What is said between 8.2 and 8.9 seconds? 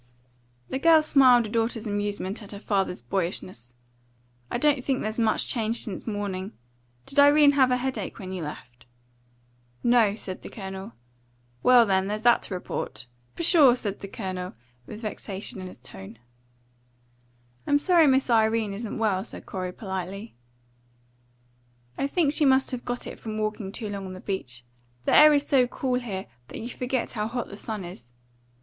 you left?"